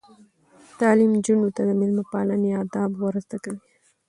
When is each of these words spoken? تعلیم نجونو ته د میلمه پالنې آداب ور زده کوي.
تعلیم 0.79 1.11
نجونو 1.17 1.47
ته 1.55 1.61
د 1.65 1.69
میلمه 1.79 2.03
پالنې 2.11 2.51
آداب 2.61 2.91
ور 2.97 3.15
زده 3.25 3.37
کوي. 3.43 3.59